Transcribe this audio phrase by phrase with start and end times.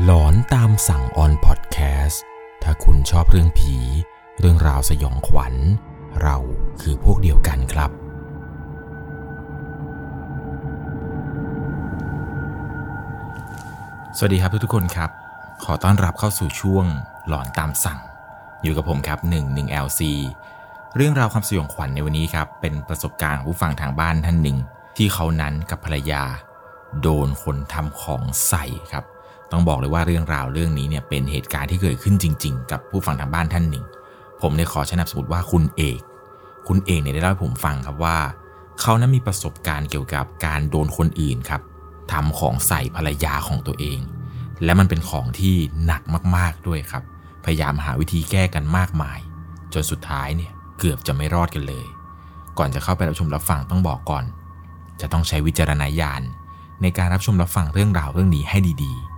[0.00, 2.22] หลอนตามสั่งออนพอดแคสต์
[2.62, 3.76] ถ้าคุณชอบเรื่องผี
[4.38, 5.54] เรื่องราวสยองขวัญ
[6.22, 6.36] เรา
[6.80, 7.90] คือพวกเดียวกันครับ
[14.16, 15.10] สวัสดีครับทุกๆคนครับ
[15.64, 16.86] ขอต้อนรับเข้าสู่ช่วง
[17.28, 18.00] หลอนตามสั่ง
[18.62, 20.00] อยู่กับผมครับ 1 1 LC
[20.96, 24.58] เรื่องราวความสยองขวัญในวันนี้ครับ เป็นประสบการณ์ของผู้ฟังทางบ้านท่านหนึ่ง
[24.96, 26.24] ที่เขานั้นกับภรรยา
[27.00, 29.11] โดนคนทำของใส่ครับ
[29.52, 33.84] ต้องบอกเลยว่าเรื่องราวเรื่องนี้เนี่ยเป็นเหตุการณ์ที่เกิดขึ้นจริง ๆ กับผู้ฟังทางบ้านท่านหนึ่ง
[34.40, 36.00] ผมเนี่ยขอชนะสมมติว่าคุณเอก
[36.68, 38.16] คุณเอกเนี่ยได้เล่าให้ผมฟังครับว่า
[38.80, 41.62] เขานั้นมีประสบการณ์เกี่ยวกับการโดนคนอื่นครับ
[42.12, 43.98] ทำของใส่ภรรยาของตัวเอง
[44.64, 45.54] และมันเป็นของที่
[45.86, 46.02] หนัก
[46.36, 47.02] มากๆด้วยครับ
[47.44, 49.18] พยายามหาวิธีแก้กันมากมาย
[49.72, 51.86] จนสุดท้ายเนี่ยเกือบจะไม่รอดกันเลย
[52.58, 54.24] ก่อนจะเข้าไปรับชมรับฟังต้องบอกก่อน
[55.00, 56.22] จะต้องใช้วิจารณญาณ
[56.82, 59.11] ในการรับชมรับฟังเรื่องราวเรื่องนี้ให้ดีๆ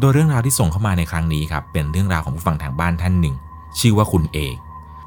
[0.00, 3.34] โดยเรื่องราวที่ส่งเข้ามาในครั้งนี้ครับเป็นเรื่องราวของผู้ฟังทางบ้านท่านหนึ่ง
[3.78, 4.56] ชื่อว่าคุณเอก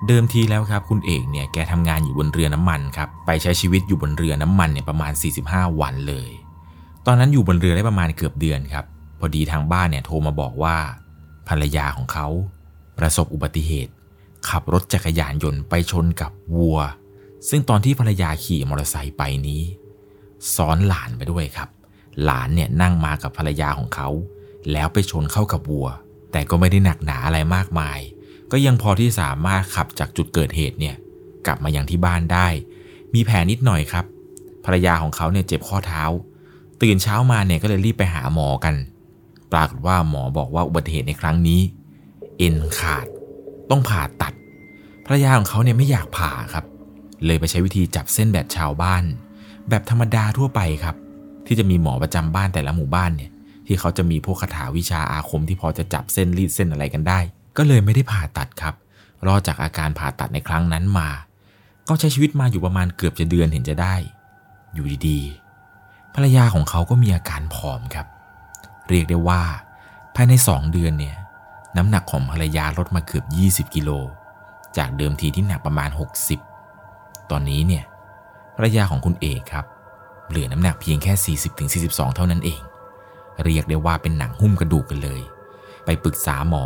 [0.08, 5.12] เดิมทีแล้วครับคุณเอกเนี่ยแกทำงานอยู่บนเรือน้ำมันครับไปใช้ชีวิตอยู่บนเรือน้ำมันเนี่ยประมาณ
[5.46, 6.30] 45 วันเลย
[7.06, 8.86] ตอนนั้นอยู่บนเรือได้ประมาณเกือบเดือนครับ
[9.20, 10.78] พอดีทางบ้านเนี่ยโทรมาบอกว่า
[11.48, 12.28] ภรรยาของเขา
[12.98, 13.92] ประสบอุบัติเหตุ
[14.50, 16.80] ขับรถจักรยานยนต์ไปชนกับวัว
[17.50, 19.62] ซึ่งตอนที่ภรรยาขี่มอเตอร์ไซค์ไปนี้
[20.56, 21.70] ซ้อนหลานไปด้วยครับ
[22.24, 24.10] หลานเนี่ยนั่งมากับภรรยาของเขา
[24.72, 25.88] แล้วไปชนเข้ากับวัว
[26.32, 28.00] แต่ก็ไม่ได้หนักหนาอะไรมากมาย
[28.52, 30.96] ก็ยังพอที่สามารถขับจากจุดเกิดเหตุเนี่ย
[31.46, 32.48] กลับมายังที่บ้านได้
[33.14, 34.06] มีแผลนิดหน่อยครับ
[34.66, 36.04] ภรรยาของเขาเนี่ยเจ็บข้อเท้า
[36.82, 38.76] ตื่นเช้ามาเนี่ยก็เลยรีบไปหาหมอกัน
[39.52, 41.62] ปรากฏว่าหมอบอกว่าอุบัติเหตุในครั้งนี้
[42.38, 43.06] เอ็นขาด
[43.70, 44.34] ต้องผ่าตัด
[45.06, 46.66] ภรรยาของเขาเนี่ยไม่อยากผ่าครับ
[47.26, 49.04] เลยไปใช้วิธีจับเส้นแบบชาวบ้าน
[49.70, 50.96] แบบธรรมดาทั่วไปครับ
[51.46, 53.32] ที่จะมีหมอประจำบ้านแต่ละหมู่บ้านเนี่ย
[53.68, 57.20] ที่เขาจะมีพวกคาถาวิชาอาคมที่พอจะจับเส้นรีดเส้นอะไรกันได้
[57.58, 58.76] ก็เลยไม่ได้ผ่าตัดครับ
[59.28, 61.10] รอดจากอาการผ่าตัดในครั้งนั้นมา
[61.88, 63.96] ก็ใช้ชีวิตมาอยู่ประมาณเกือบจะเดือนเห็นจะได้
[64.74, 68.08] อยู่ดีๆ ภรรยาของเขาก็มีอาการผอมครับ
[68.90, 69.42] เรียกได้ว่า
[70.16, 71.16] ภายใน 2 เดือนเนี่ย
[71.78, 73.26] น้ำหนักของภรรยาลดมาเกือบ
[73.70, 73.90] 20 กิโล
[74.78, 75.90] จากเดิมทีที่หนักประมาณ
[76.62, 77.84] 60 ตอนนี้เนี่ย
[78.56, 79.66] ภรรยาของคุณเอกครับ
[80.30, 81.38] เหลือน้ำหนักเพียงแค่
[81.98, 82.62] 40-42 เท่านั้นเอง
[83.44, 85.22] เรียกได้ว่าเป็นหนังหุ้มกระดูกกันเลย
[85.86, 86.66] ไปปรึกษาหมอ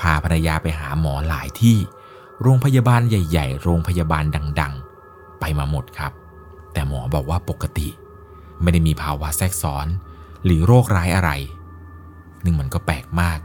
[0.00, 1.76] พาภรรยาไปหาหมอหลายที่
[2.42, 4.24] โรงพยาบาลใหญ่ๆ โรงพยาบาล
[4.60, 6.12] ดังๆ ไปมาหมดครับ
[6.72, 7.88] แต่หมอบอกว่าปกติ
[8.62, 9.86] ไม่ได้มีภาวะแทรกซ้อน
[10.44, 11.30] หรือโรคร้ายอะไร
[12.44, 13.38] นึ่งมันก็แปลกมาก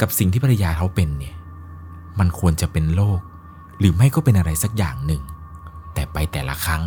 [0.00, 1.36] กับสิ่งที่ภรรยาเขาเป็นเนี่ย
[2.18, 3.20] มันควรจะเป็นโรค
[3.78, 5.22] หรือไม่ก็เป็นอะไรสักอย่างหนึ่ง
[5.94, 6.84] แต่ไปแต่ละครั้ง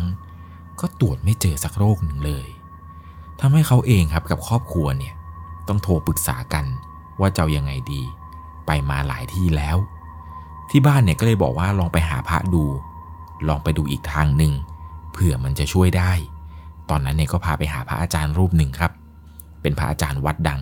[0.80, 2.46] ก็ตรวจไม่เจอสักโรคหนึ่งเลย
[3.40, 5.14] ทำให้เขาเองครับกับครอบครัวเนี่ย
[5.68, 6.64] ต้องโทรปรึกษากัน
[7.20, 8.02] ว่าจะายังไงดี
[8.66, 9.76] ไปมาหลายที่แล้ว
[10.70, 12.64] ที่บ้านเนี่ยก็เลยบอกว่าลองไปหาพระดู
[13.48, 14.52] ลองไปดูอีกทางหนึ่ง
[15.12, 16.12] เผื่อมันจะช่วยได้
[16.90, 18.92] ตอนนั้นเนี่ยก็พาไปหาพระอาจารย์รูปหนึ่งครับ
[19.62, 20.60] เป็นพระอาจารย์วัดดัง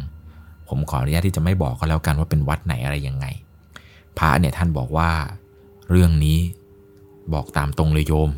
[0.69, 3.27] ผมขออนุญาตที่จะไม่บอกก็แล้วกันว่าเป็นวัดไหนอะไรยังไง
[4.19, 5.11] พระเนี่ยท่านบอกว่า
[5.91, 6.39] เรื่องนี้
[7.33, 8.31] บอกตามตรงเลยโยม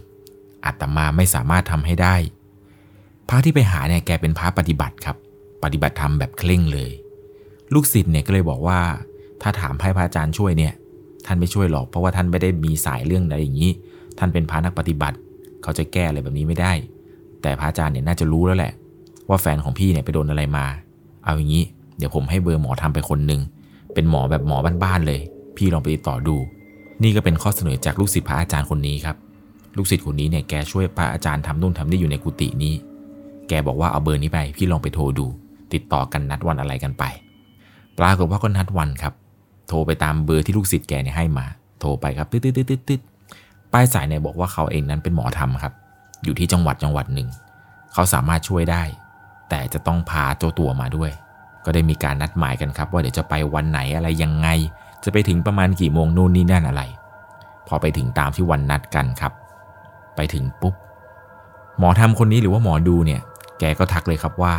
[0.65, 2.15] อาตมาไม่สามารถทำให้ได้
[3.29, 5.17] พระที่ไปหาเนี่ยแกเป็นพระปฏิบัติครับ
[5.65, 6.91] ปฏิบัติธรรมแบบเคร่งเลย
[7.75, 8.81] ลูกศิษย์เนี่ยก็เลยบอกว่า
[9.43, 10.73] ถ้าถามให้พระอาจารย์ช่วยเนี่ย
[11.27, 13.73] ท่านไม่ช่วยหรอกเพราะว่าท่านไม่ได้มีสายเรื่องอะไรอย่างนี้
[14.19, 15.17] ท่านเป็นพระนักปฏิบัติ
[15.63, 16.73] เขาจะแก้อะไรแบบนี้ไม่ได้
[17.43, 18.73] แต่พระอาจารย์เนี่ยน่าจะรู้แล้วแหละ
[19.29, 20.67] ว่าแฟนของพี่เนี่ยไปโดนอะไรมา
[21.25, 21.65] เอาอย่างนี้
[21.99, 23.41] เดี๋ยวผมให้เบอร์หมอทำไปคนหนึ่ง
[23.95, 25.21] เป็นหมอแบบหมอบ้านๆเลย
[25.57, 26.37] พี่ลองไปติดต่อดู
[27.03, 29.17] นี่ก็เป็นข้อเสนอจากลูกศิษย์พระอาจารย์คนนี้ครับ
[29.77, 32.75] ลูกศิษย์คนนี้เนี่ยแกช่วยพระอาจารย์ทำนู่นทำนี่อยู่ในกุฏินี้
[33.49, 35.27] แกบอกว่าเอาเบอร์นี้ไป พี่ลองไปโทรดู
[35.73, 37.05] ติดต่อกันนัดวันอะไรกันไป
[37.99, 39.15] ปรากฏว่าก็นัดวันครับ
[39.69, 41.47] โทรไปตามเบอร์ที่ลูกศิษย์แกเนี่ยให้มา
[41.81, 43.01] โทรไปครับ ตึ๊ดตึ๊ดตึ๊ดตึ๊ด
[43.73, 45.73] ป้ายสายเนี่ยบอกว่าเขาเองนั้นเป็นหมอธรรมครับ
[46.25, 47.29] อยู่ที่จังหวัดจังหวัดหนึ่ง
[47.93, 48.83] เขาสามารถช่วยได้
[49.49, 51.11] แต่จะต้องพาเจ้าตัวมาด้วย
[51.65, 54.49] ก็ได้มีการนัดหมายกันครับ ว่าเดี๋ยวจะไปวันไหนอะไรยังไง
[55.05, 56.83] จะไปถึงประมาณกี่โมงนู่นนี่นั่นอะไร
[57.69, 59.33] พอไปถึงตามที่วันนัดกันครับ
[60.17, 60.75] ไปถึงปุ๊บ
[61.79, 63.21] หมอทำคนนี้หรือว่าหมอดูเนี่ย
[63.71, 64.55] กก็ทักเลยครับว่า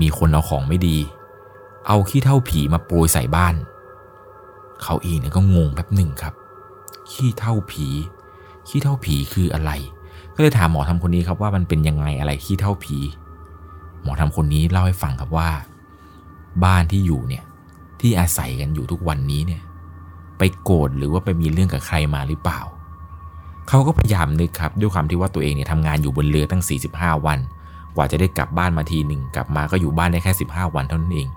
[0.00, 0.98] มีคนเอาของไม่ดี
[1.86, 3.54] เอาขี้เท่าผีมาโปรยใส่บ้าน
[4.82, 6.34] เขาเองเนี่ยก็งงแป๊บหนึ่งครับ
[7.10, 7.86] ขี้เท่าผี
[8.68, 9.70] ขี้เท่าผีคืออะไร
[10.34, 12.98] ก็เลยถามหมอทำคนนี้ครับว่ามันเป็นยังไงอะไรขี้เท่าผี
[14.02, 15.50] หมอทำคนนี้เล่าให้ฟังครับว่า
[16.64, 17.44] บ้านที่อยู่เนี่ย
[18.00, 19.62] ที่อาศัยกันอยู่ทุกวันนี้เนี่ย
[20.38, 22.60] ไปโกรธหรือว่าไปมีเรื่องกับใครมาหรือเปล่า
[23.68, 26.62] เขาก็พยายามนึกครับ ด้วยความที่ว่าตัวเองเนี่ยทำงานอยู่บนเรือตั้ง
[26.94, 27.38] 45 วัน
[27.98, 31.28] ว่าจะได้กลับบ้านมาทีหนึ่งกลับมาก็อยู่บ้านได้แค่ 15 วันเท่านั้นเอง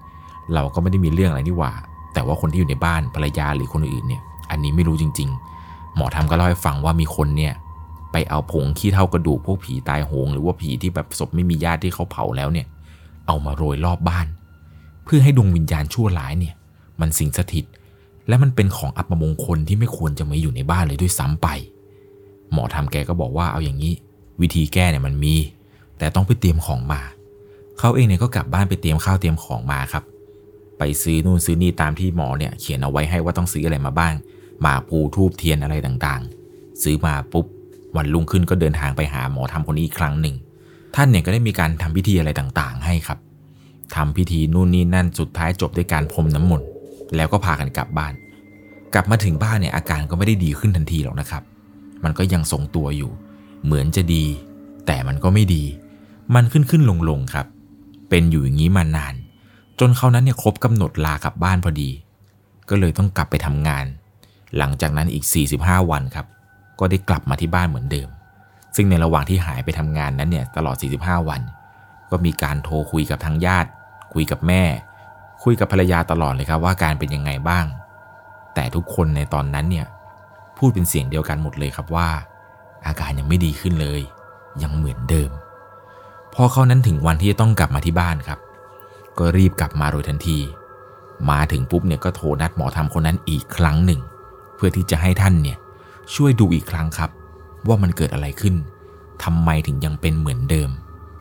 [0.54, 1.72] เราก็ไม่ได้มีเรื่องอะไรนี่หว่า
[2.14, 4.22] แต่ว่าคนที่อยู่ในบ้านภรรยาหรือคนอื่นเนี่ย
[4.52, 5.30] อันนี้ไม่รู้จริง
[5.64, 7.54] ๆ หมอทำก็เล่าให้ฟังว่ามีคนเนี่ย
[8.12, 12.68] ไปเอาผงขี้เท่ากระดูกพวกผีตายโหง หรือว่าผีที่แบบศพไม่มีญาติที่เขาเผาแล้วเนี่ย
[13.28, 14.28] เอามาโรยรอบบ้าน
[15.06, 16.56] เพื่อให้ดวงวิญญาณชั่วร้ายเนี่ย
[17.02, 17.66] มันสิงสถิต
[18.28, 21.48] และมันเป็นของอัปมงคลที่ไม่ควรจะมาอยู่ในบ้านเลยด้วยซ้ำไป
[22.52, 23.94] หมอทำแกก็บอกว่าเอาอย่างนี้
[24.42, 25.36] วิธีแก้เนี่ยมันมี
[26.02, 27.02] แต่ต้องไปเตรียมของมา
[27.80, 30.04] เขาเองเนี่ยก็กลับบ้านไปเตรียมข้าวเตรียมของมาครับ
[30.78, 34.14] ไปซื้อนู่นซื้อนี่ตามที่หมอเนี่ยเขียนเอาไว้ให้ว่าต้องซื้ออะไรมาบ้าง
[34.62, 37.46] หมากภูทูบเทียนอะไรต่างๆ ซื้อมาปุ๊บ
[37.96, 40.36] วันรุ่งขึ้นก็เดินทางไปหาหมอทำคนนี้อีกครั้งหนึ่ง
[40.96, 43.20] ท่านเนี่ยก็ได้มีการทำพิธีอะไรต่างๆ ให้ครับ
[43.96, 46.68] ทำพิธีนู่นนี่นั่นสุดท้ายจบด้วยการพรมน้ำมนต์
[47.16, 48.14] แล้วก็พากันกลับบ้าน
[48.94, 51.44] กลับมาถึงบ้านเนี่ยอาการก็ไม่ได้ดีขึ้นทันทีหรอกนะครับ
[52.04, 53.12] มันก็ยังทรงตัวอยู่
[53.66, 54.26] เหมือนจะดี
[54.88, 55.64] แต่มันก็ไม่ดี
[56.36, 57.46] มันขึ้นขึ้นลงลงครับ
[58.10, 59.14] เป็นอยู่อย่างนี้มานาน
[59.80, 61.90] จนเขานั้นเนี่ยครบกำหนดลากลับบ้านพอดี
[62.70, 63.86] ก็เลยต้องกลับไปทำงาน
[64.58, 65.26] หลังจากนั้นอีก
[65.58, 66.26] 45 วันครับ
[66.80, 68.10] ก็ได้กลับมาที่บ้านเหมือนเดิม
[68.76, 71.42] ซึ่งในระหว่างที่หายไปทำงานนั้นเนี่ยตลอด 45 วัน
[72.12, 73.70] ก็มีการโทรคุยกับทางญาติ
[74.14, 74.64] คุยกับแม่
[75.44, 77.66] คุยกับภรรยาตลอดเลยครับว่าการเป็นยังไงบ้าง
[78.54, 79.88] แต่ทุกคนในตอนนั้นเนี่ย
[80.58, 82.10] พูดเป็นเสียงเดียวกันหมดเลยครับว่า
[82.86, 84.02] อาการยังไม่ดีขึ้นเลย
[84.64, 85.32] ยังเหมือนเดิม
[86.36, 88.40] พอเขานั้นถึงวันที่จะต้องกลับมาที่บ้านครับ
[89.20, 90.38] ก็รีบกลับมาโดยทันที
[91.30, 94.00] มาถึงปุ๊บเนี่ยก็โทรนัดหมอทำคนนั้นอีกครั้งหนึ่ง
[94.56, 95.58] เพื่อที่จะให้ท่านเนี่ย
[96.16, 97.10] ช่วยดูอีกครั้งครับ
[97.68, 98.56] ว่ามันเกิดอะไรขึ้น
[99.24, 100.70] ทำไมถึงยังเป็นเหมือนเดิม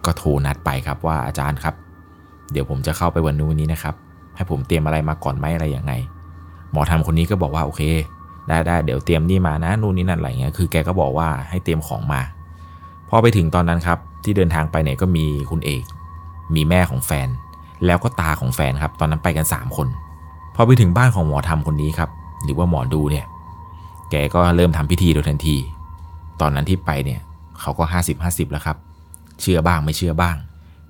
[0.04, 1.74] ก็โทรนัดไปครับว่าอาจารย์ครับ
[2.52, 3.94] เดี๋ยวผมจะเข้าไปวันนู้นนี้นะครับ
[4.36, 5.92] ให้ผมเตรียมอะไรมาก่อนไหมอะไรยังไง
[6.72, 7.82] หมอทำคนนี้ก็บอกว่าโอเค
[8.48, 12.20] ได้ได้เดี๋ยวเตรียมนี่มานะนู่นนี่นั่นอะไรเงี้ยคือแกก็บอกว่าให้เตรียมของมา
[13.08, 15.82] พอไปถึงตอนนั้นครับ ที่เดินทางไปเนี่ยก็มีคุณเอก
[16.54, 17.28] มีแม่ของแฟน
[17.86, 19.88] แล้วก็ตาของแฟนครับ ตอนนั้นไปกัน 3 คน
[20.54, 22.10] พอไปถึงบ้านของหมอทำคนนี้ครับ
[22.44, 23.26] หรือว่าหมอดูเนี่ย
[24.10, 25.56] แกก็เริ่มทำพิธีโดยทันที
[26.40, 27.20] ตอนนั้นที่ไปเนี่ย
[27.60, 28.76] เขาก็ 50 50 แล้วครับ
[29.40, 30.36] เชื่อบ้างไม่เชื่อบ้าง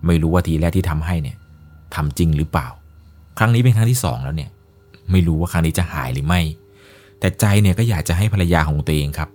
[0.07, 1.37] ไม่รู้ว่าทีแรกที่ทำให้เนี่ย
[1.95, 2.69] ทำจริงหรือเปล่า
[3.39, 4.51] ครั้งนี้เป็นครั้งที่สองแล้วเนี่ย
[5.11, 6.41] ไม่รู้ว่าครั้งนี้จะหายหรือไม่
[7.19, 9.31] แต่ใจเนี่ยก็อยากจะให้ภรรยาของตัวเองครับ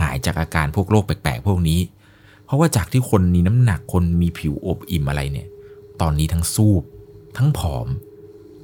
[0.00, 1.80] หายจากอาการพวกโรคแปลกๆพวกนี้
[2.52, 5.48] ราะว่าจากที่คนมีน้ำหนักคนมีผิวอบอิ่มอะไรเนี่ย
[6.00, 6.82] ตอนนี้ทั้งสูบ
[7.36, 7.86] ทั้งผอม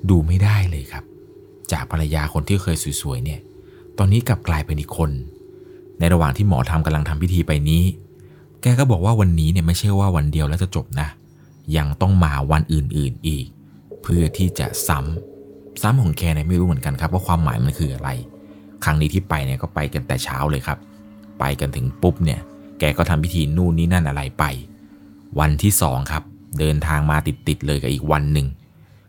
[0.08, 1.05] ดูไม่ได้เลยครับ
[1.73, 3.40] จากภรรยาคนที่เคยสวยๆเนี่ย
[3.99, 5.11] ตอนนี้กลับกลายเป็นอีกคน
[5.99, 7.82] ในระหว่างที่หมอทำกำลังทำพิธีไปนี้
[8.62, 11.08] แกก็บอกว่าวันนี้เนี่ยไม่ใช่ว่าวันเดียวแล้วจะจบนะ
[11.76, 13.46] ยังต้องมาวันอื่นๆอีก
[14.02, 18.08] เพื่อที่จะซ้ำซ้ำของแกเนี่ยไม่รู้เหมือนกันครับว่าความหมายมันคืออะไร
[18.85, 20.79] ครั้งนี้ที่ไปเนี่ยก็ไปกันแต่เช้าเลยครับ
[21.38, 22.40] ไปกันถึงปุ๊บเนี่ย
[22.80, 24.44] แกก็ทำพิธีนู่นนี่นั่นอะไรไป
[25.38, 26.22] วันที่สองครับ
[26.58, 28.46] เดินทางมาติดๆเลยกับอีกวันหนึ่ง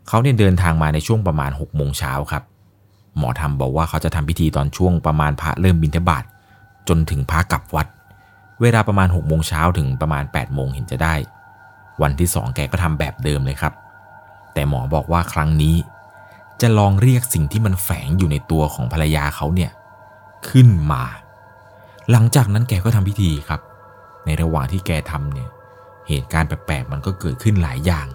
[0.07, 2.44] เขาเนี่ยเดินทางมาในช่วงประมาณ6กโมงเช้าครับ
[3.18, 6.24] หมอทำบอกว่าเขาจะทำพิธีตอนช่วงประมาณพระเริ่มบิณฑบาต
[6.88, 7.88] จนถึงพระกลับวัด
[8.62, 11.16] เวลาประมาณ6กโมงเช้าถึงประมาณ8ปดโมงเห็นจะได้
[12.01, 13.74] วันที่สองแกก็ทำแบบเดิมเลยครับ
[14.54, 15.75] แต่หมอบอกว่าครั้งนี้
[16.62, 19.71] จะลองเรียกสิ่งที่มันแฝงอยู่ในตัวของภรรยาเขาเนี่ย
[20.50, 21.04] ขึ้นมา
[22.11, 23.61] หลังจากนั้นแกก็ทำพิธีครับ
[24.25, 25.50] ในระหว่างที่แกทำเนี่ย
[26.07, 28.07] เหตุการณ์แปลกๆมันก็เกิดขึ้นหลายอย่าง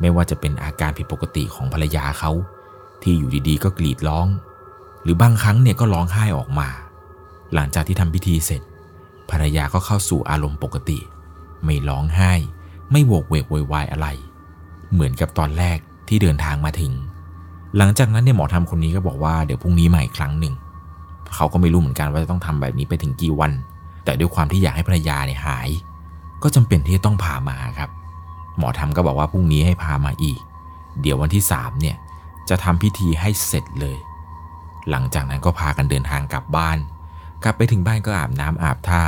[0.00, 2.30] ไม่ว่าจะเป็นอาการผิดปกติของภรรยาเขา
[3.02, 4.26] ที่อยู่ดีๆ ก็กรีดร้อง
[5.02, 6.68] หรือบางครั้งเนี่ยก็ร้องไห้ออกมา
[7.54, 8.62] หลังจากที่ทำพิธีเสร็จ
[9.30, 10.98] ภรรยาก็เข้าสู่อารมณ์ปกติ
[11.64, 12.32] ไม่ร้องไห้
[12.90, 14.06] ไม่โวกเวกโวยวายอะไร
[14.92, 15.78] เหมือนกับตอนแรก
[16.08, 16.92] ที่เดินทางมาถึง
[17.76, 20.54] หลังจากนั้นเนี่ยหมอทำคนนี้ก็บอกว่าเดี๋ยวพรุ่งนี้ใหม่ครั้งหนึ่ง
[21.34, 23.52] เขาก็ไม่รู้เหมือนกันว่าจะต้องทำแบบนี้ไปถึงกี่วัน
[24.04, 25.68] แต่ด้วยความที่อยากให้ภรรยาเนี่ยหาย
[26.42, 27.90] ก็จำเป็นที่จะต้องพามาครับ
[28.58, 30.40] หมอทำก็บอกว่าพรุ่งนี้ให้พามาอีก
[31.00, 31.96] เดี๋ยววันที่สามเนี่ย
[32.48, 33.98] จะทำพิธีให้เสร็จเลย
[34.90, 36.78] หลังจากนั้นก็พากันเดินทางกลับบ้าน
[37.44, 39.02] กลับไปถึงบ้านก็อาบน้ำอาบท่า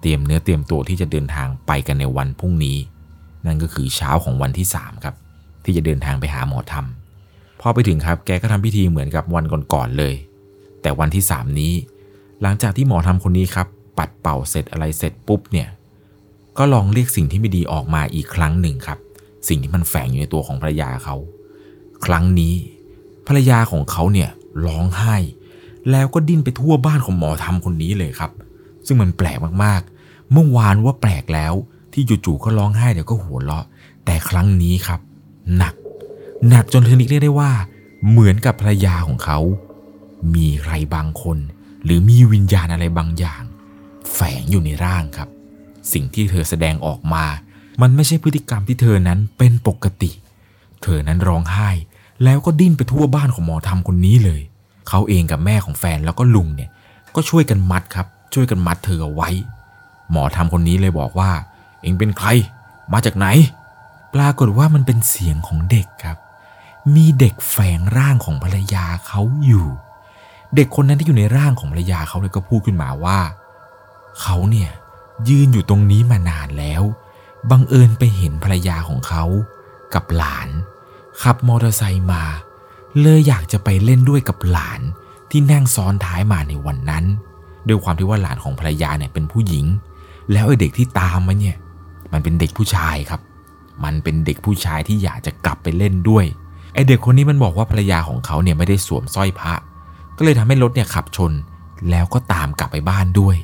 [0.00, 2.78] เตรียมเนื้อเตรียมตัวที่จะเดินทางไปกันในวันพรุ่งนี้
[3.46, 5.14] นั่นก็คือเช้าของวันที่3ครับ
[5.64, 10.14] ที่จะเดินทางไปหาหมอทำพอไปถึงครับ แกก็ทำพิธีเหมือนกับวันก่อนๆเลย
[10.82, 11.74] แต่วันที่ 3 นี้
[12.42, 13.66] หลังจากที่หมอทำคนนี้ครับ
[13.98, 15.68] ปัดเป่าเสร็จอะไรเสร็จปุ๊บเนี่ย
[16.58, 18.98] ก็ลองเรียกสิ่งที่ไม่ดีออกมาอีกครั้งหนึ่งครับ
[19.48, 21.16] สิ่งที่มันแฝงอยู่ในตัวของภรรยาเขา
[22.04, 22.54] ครั้งนี้
[23.26, 24.28] ภรรยาของเขาเนี่ย
[24.66, 25.16] ร้องไห้
[25.90, 28.30] แล้วก็ดิ้นไปทั่วบ้านของหมอทำคนนี้เลยครับ
[28.86, 31.54] ซึ่งมันแปลกมากๆ เมื่อวานว่าแปลกแล้ว
[31.92, 33.64] ที่จู่ๆก็ร้องไห้เดี๋ยวก็หัวเราะ
[34.04, 35.00] แต่ครั้งนี้ครับ
[35.56, 35.74] หนัก
[36.48, 37.50] หนักจนเธอนิกเรียกได้ว่า
[38.10, 39.38] เหมือนกับภรรยาของเขา
[40.34, 41.38] มีใครบางคน
[41.84, 43.42] หรือมีวิญญาณอะไรบางอย่าง
[44.12, 45.28] แฝงอยู่ในร่างครับ
[45.92, 47.24] สิ่งที่เธอแสดงออกมา
[47.82, 50.10] มันไม่ใช่พฤติกรรมที่เธอนั้นเป็นปกติ
[50.82, 51.70] เธอนั้นร้องไห้
[52.24, 54.42] แล้วก็ดิ้นไปทั่วบ้านของหมอทำคนนี้เลย
[54.88, 56.70] เขาเองกับแม่ของแฟนแล้วก็ลุงเนี่ย
[57.14, 59.30] ก็ช่วยกันมัดครับ ช่วยกันมัดเธอเอาไว้
[60.10, 61.30] หมอทำคนนี้เลยบอกว่า
[61.82, 62.28] เองเป็นใคร
[62.92, 63.26] มาจากไหน
[64.14, 66.18] ปรากฏว่ามันเป็นเสียงของเด็กครับ
[66.94, 69.68] มีเด็กแฝงร่างของภรรยาเขาอยู่
[70.54, 73.18] เด็กคนนั้นที่อยู่ในร่างของภรรยาเขาเลยก็พูดขึ้นมาว่า
[74.20, 74.70] เขาเนี่ย
[75.28, 76.82] ยืนอยู่ตรงนี้มานานแล้ว
[77.50, 79.24] บังเอิญไปเห็นภรรยาของเขา
[79.94, 80.48] กับหลาน
[81.22, 82.24] ขับมอเตอร์ไซค์มา
[83.00, 84.80] เลยอยากจะไปเล่นด้วยกับหลาน
[85.30, 87.04] ที่นั่งซ้อนท้ายมาในวันนั้น
[87.68, 89.66] ด้วยความที่ว่าหลานของภรรยาเนี่ยเป็นผู้หญิง
[90.32, 91.56] แล้วไอ้เด็กที่ตามมาเนี่ย
[92.12, 93.20] มันเป็นเด็กผู้ชายครับ
[93.84, 96.24] มันเป็นเด็กผู้ชายที่อยากจะกลับไปเล่นด้วย
[96.74, 99.54] ไอเด็กคนนี้มันบอกว่าภรรยาของเขาเนี่ยไม่ได้สวมสร้อยพระ
[100.18, 101.32] ก็เลยทำให้รถเนี่ยขับชน
[101.90, 103.36] แล้วก็ตามกลับไปบ้านด้วย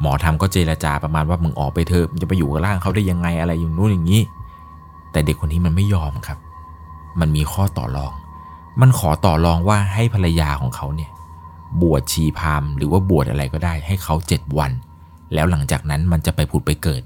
[0.00, 4.22] หมอทำก็เจรจาประมาณว่ามึงออกไปเถอะมึงจะไปอยู่กับร่างเขาได้ยังไงอะไรอย่างนู้นอย่างนี้
[5.12, 6.38] แต่เด็กคนนี้มันไม่ยอมครับ
[7.20, 8.12] มันมีข้อต่อรอง
[8.80, 11.10] มันขอต่อรองว่าให้ภรรยาของเขาเนี่ย
[11.82, 14.72] บวชชีพามหรือว่าบวชอะไรก็ได้ ให้เขาเจ็ดวัน
[15.34, 17.02] แล้วหลังจากนั้นมันจะไปผุดไปเกิด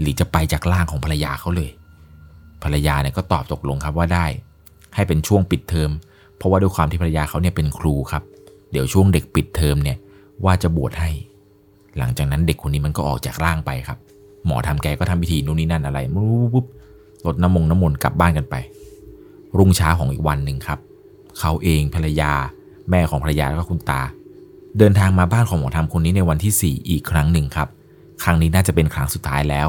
[0.00, 1.70] หรือจะไปจากร่างของภรรยาเขาเลย
[2.62, 4.26] ภรรยาเนี่ยก็ตอบตกลงครับว่าได้
[4.94, 5.90] ให้เป็นช่วงปิดเทอม
[6.36, 8.22] เพราะว่าด้วยความที่ภรรยาเขาเนี่ยเป็นครูครับ
[8.72, 9.98] เดี๋ยวช่วงเด็กปิดเทอมเนี่ย
[10.44, 11.10] ว่าจะบวชให้
[11.98, 13.98] หลังจากนั้นเด็กคนนี้มันก็ออกจากร่างไปครับ
[14.46, 16.64] หมอทำแกก็ทำพิธีนู่นนี่นั่นอะไรปุ๊บ
[17.26, 18.54] ลดน้ำมงน้ำมนต์กลับบ้านกันไป
[19.58, 20.78] รุ่งเช้าของอีกวันหนึ่งครับ
[21.38, 22.32] เขาเองภรรยา
[22.90, 24.02] แม่ของภรรยาแล้วก็คุณตา
[24.78, 27.68] เดินทางมาบ้านของหมอทำคนนี้ในวันที่ 4 อีกครั้งหนึ่งครับ
[28.22, 29.68] ครั้งนี้น่าจะเป็นครั้งสุดท้ายแล้ว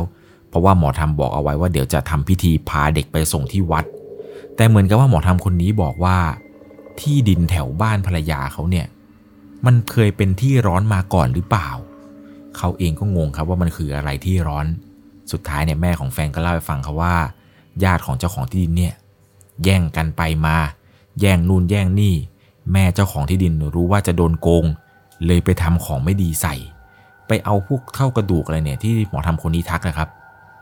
[0.49, 3.85] เพราะว่าหมอทำบอกเอาไว้ว่าเดี๋ยวจะทำพิธีพาเด็กไปส่งที่วัด
[4.55, 6.17] แต่เหมือนกับว่าหมอทำคนนี้บอกว่า
[6.99, 8.85] ที่ดินแถวบ้านภรรยาเขาเนี่ย
[9.65, 11.69] มันเคยเป็นที่ร้อนมาก่อนหรือเปล่า
[12.57, 14.65] เขาเองก็งงครับว่ามันคืออะไรที่ร้อน
[15.31, 17.15] สุดท้ายเนี่ยแม่ของแฟนก็เล่าให้ฟังครับว่า
[17.83, 18.93] ญาติของเจ้าของที่ดินเนี่ย
[19.63, 20.57] แย่งกันไปมา
[21.19, 22.15] แย่งนู่นแย่งนี่
[22.73, 24.65] แม่เจ้าของที่ดินรู้ว่าจะโดนโกง
[25.25, 26.55] เลยไปทำของไม่ดีใส่
[27.27, 30.09] ไปเอาพวกเท่ากระดูกอะไรเนี่ยที่หมอทำคนนี้ทักนะครับ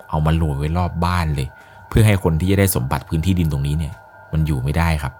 [0.09, 1.47] เอามาโรยไว้รอบบ้านเลย
[1.89, 3.93] เพื่อให้คนที่จะได้สมบัติพื้นที่ดินตรงนี้เนี่ย
[4.31, 5.13] มันอยู่ไม่ได้ครับ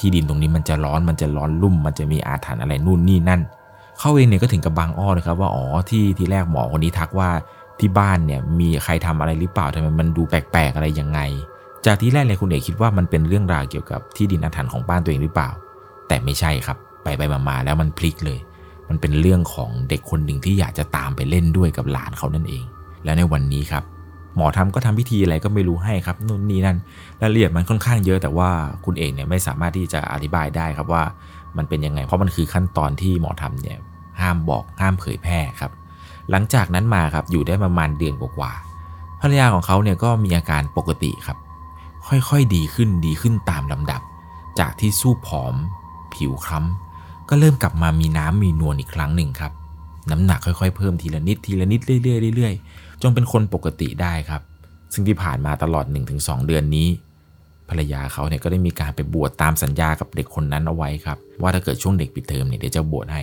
[0.00, 3.40] ที่ดินตรงนี้มันจะร้อนมันจะร้อนลุ่ม มันจะมีอาถรรพ์อะไรนู่นนี่นั่น
[3.98, 7.30] เขาเองเนี่ยก็ถึงกับบางอ้อเลยครับว่าอ๋อที่ที่แรกหมอคนนี้ทักว่า
[7.80, 11.20] ที่บ้านเนี่ยมีใครทำอะไรหรือเปล่าทำไมมันดูแปลกๆอะไรยังไง
[11.86, 15.50] จากที่แรกเลยคุณเอกคิดว่ามันเป็นเรื่องราวเกี่ยวกับที่ดินอาถรรพ์ของบ้านตัวเองหรือเปล่า
[16.08, 18.38] แต่ไม่ใช่ครับ ไปไปมาๆแล้วมันพลิกเลย
[18.88, 22.64] มันเป็นเรื่องของเด็กคนหนึ่งที่อยากจะตามไปเล่นด้วยกับหลานเขานั่นเอง
[23.04, 23.84] แล้วในวันนี้ครับ
[24.38, 26.76] หมอทำก็ทำพิธีอะไรก็ไม่รู้ให้ครับนู่นนี่นั่น
[27.20, 28.50] รายละเอียดมันค่อนข้างเยอะแต่ว่า
[28.84, 31.02] คุณเอกเนี่ยไม่สามารถที่จะอธิบายได้ครับว่า
[31.56, 33.78] มันเป็นยังไง เพราะมันคือขั้นตอนที่หมอทำเนี่ย
[34.20, 35.72] ห้ามบอกห้ามเผยแพร่ครับ
[36.30, 41.38] หลังจากนั้นมาครับอยู่ได้ประมาณเดือนกว่าๆภรรยาของเขาเนี่ยก็มีอาการปกติครับ
[42.08, 44.00] ค่อยๆดีขึ้นดีขึ้นตามลำดับ
[44.60, 45.54] จากที่สู้ผอม
[46.14, 49.52] ผิวคล้ำก็เริ่มกลับมามีน้ำมีนวลอีกครั้งหนึ่งครับ
[50.10, 54.42] น้ำหนักค่อยๆเพิ่มทีละนิดทีละนิดเรื่อยๆเรื่อยๆ จนเป็นคนปกติได้ครับ
[54.92, 55.84] ซึ่งที่ผ่านมาตลอด
[56.16, 56.88] 1-2 เดือนนี้
[57.68, 63.22] ภรรยาเขาเนี่ยก็ได้มีการไปบวชตามสัญญากับเด็กคนนั้นเอาไว้ครับ ว่าถ้าเกิดช่วงเด็กปิดเทอมเนี่ยเดี๋ยวจะบวชให้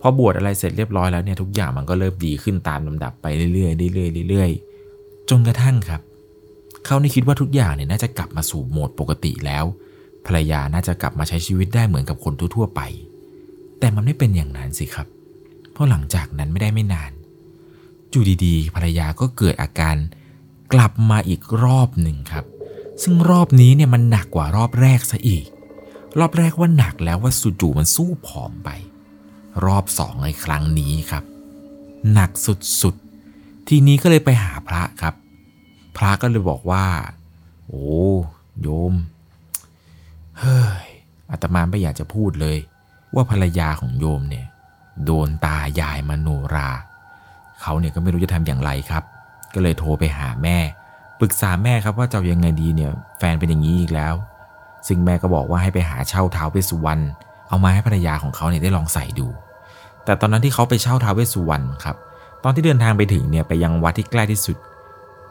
[0.00, 6.00] พอบวชอะไรเสร็จเรียบร้อยแล้วเนี่ยทุกอย่างมันก็เริ่มดีขึ้นตามลำดับไปเรื่อยๆเรื่อยๆเรื่อยๆจนกระทั่งครับ
[6.84, 9.64] เขานี่คิดว่าทุกอย่างเนี่ยน่าจะกลับมาสู่โหมดปกติแล้ว
[10.26, 12.80] ภรรยาน่าจะกลับมาใช้ชีวิตได้เหมือนกับคนทั่วๆไป
[13.80, 15.06] แต่มันไม่เป็นอย่างนั้นสิครับ
[15.72, 17.10] เพราะหลังจากนั้นไม่ได้ไม่นาน
[18.18, 19.96] จู่ดีๆ ภรรยาก็เกิดอาการ
[20.72, 22.44] กลับมาอีกรอบหนึ่งครับ
[23.02, 25.46] ซึ่งรอบนี้เนี่ยมันหนักกว่ารอบแรกซะอีก
[26.18, 28.70] รอบแรกว่าหนักแล้วว่าสุจูมันสู้ผอมไป
[29.64, 31.24] รอบสองในครั้งนี้ครับ
[32.12, 35.14] หนักสุดๆ ทีนี้ก็เลยไปหาพระครับ
[35.96, 36.86] พระก็เลยบอกว่า
[37.68, 37.86] โอ้
[38.60, 38.94] โยม
[40.38, 40.86] เฮ้ย
[41.30, 42.58] อาตมาไม่อยากจะพูดเลย
[43.14, 44.46] ว่าภรรยาของโยมเนี่ย
[45.04, 46.70] โดนตายายมโนรา
[47.62, 49.02] เขาเนี่ยก็ไม่รู้จะทำอย่างไรครับ
[49.54, 50.58] ก็เลยโทรไปหาแม่
[51.20, 54.14] ปรึกษาแม่ครับว่าจะยังไงดีเนี่ยแฟนเป็นอย่างนี้อีกแล้ว
[54.88, 57.02] ซึ่งแม่ก็บอกว่าให้ไปหาเช่าเท้าเวสสุวรรณ
[57.48, 59.28] เอามาให้ภรรยาของเขาเนี่ยได้ลองใส่ดู
[60.04, 61.96] แต่ตอนนั้นที่เขาไปเช่าท้าวเวสสุวรรณครับ
[62.44, 64.56] ตอนที่เดินทางไปถึงเนี่ยไปยังวัดที่ใกล้ที่สุด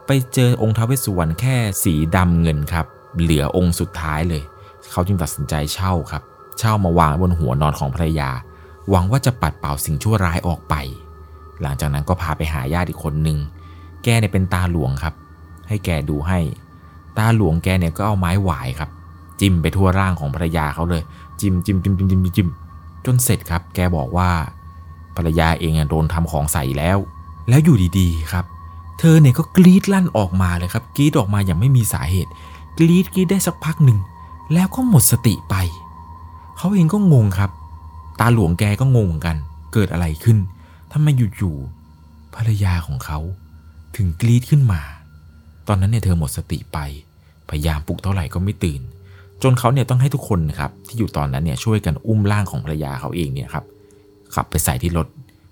[0.05, 2.86] ไปเจอองค์ท้าวเวสสุวรรณแค่สีดำเงินครับ
[3.20, 4.44] เหลือองค์สุดท้ายเลย
[4.91, 6.24] เขาจึงตัดสินใจเช่าครับ
[6.60, 8.29] เช่ามาวางบนหัวนอนของภรรยา
[8.89, 10.75] หวังว่าจะปัดเป่าสิ่งชั่วร้ายออกไป
[11.62, 13.38] หลังจากนั้นก็พาไปหาญาติอีกคนนึง
[14.04, 15.14] แกเนี่ยเป็นตาหลวงครับ
[15.68, 16.40] ให้แกดูให้
[17.18, 18.90] ตาหลวงแกเนี่ยก็เอาไม้หวายครับ
[19.40, 21.04] จิ้มไปทั่วร่างของภรรยาเขาเลย
[21.40, 22.50] จิ้มจิ้มจิ้มจิ้มจิ้มจิ้ม
[23.06, 24.30] จนเสร็จครับ แกบอกว่า
[25.16, 26.98] ภรรยาเองโดนทำของใส่แล้ว
[27.50, 28.46] แล้วอยู่ดีๆครับ
[29.00, 32.32] เธอเนี่ยก็กรีดลั่นออกมาเลยครับ กรีดออกมาอย่างไม่มีสาเหตุ
[32.78, 34.00] กรีดกรีดได้สักพักหนึ่ง
[34.54, 35.56] แล้วก็หมดสติไป
[36.58, 37.52] เขาเองก็งงครับ
[38.20, 39.36] ตาหลวงแกก็งงกัน
[39.74, 40.38] เกิดอะไรขึ้น
[40.98, 43.20] ทำไมอยู่ๆภรรยาของเขา
[43.98, 44.82] ถึงกรีดขึ้นมา
[45.68, 46.78] ตอนนั้นเนี่ยเธอหมดสติไป
[47.50, 48.82] พยายามปลุกเท่าไหร่ก็ไม่ตื่น
[49.44, 53.66] จนเขาเนี่ยต้องให้ทุกคนนะครับที่อยู่ตอนนั้นเนี่ยช่วยกันอุ้มร่างของภรรยาเขาเองเนี่ยครับ
[54.36, 55.08] ขับไปใส่ที่รถ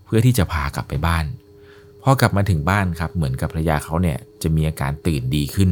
[0.06, 1.26] เพื่อที่จะพากลับไปบ้าน
[2.02, 5.70] พอกลับมาถึงบ้านครับเหมือนกับภรรยาเขาเนี่ยจะมีอาการตื่นดีขึ้น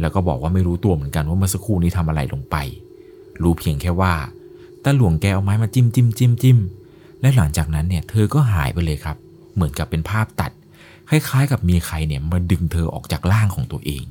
[0.00, 2.56] แล้วก็บอกว่าไม่รู้ตัวเหมือนกันว่าเมื่อสักครู่นี้ทำอะไรลงไป
[3.42, 4.12] รู้เพียงแค่ว่า
[4.84, 6.58] ตาหลวงแกเอาไม้มาจิ้มจิ้มจิ้มจิ้ม
[7.20, 9.16] และหลังจากนั้นเนี่ยเธอก็หายไปเลยครับ
[9.54, 10.52] เหมือนกับเป็นภาพตัด
[11.08, 14.04] คล้ายๆ กับมีใครเนี่ยมาดึงเธอออกจากร่างของตัวเอง